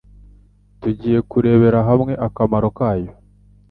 [0.81, 3.11] Tugiye kurebera hamwe akamaro kayo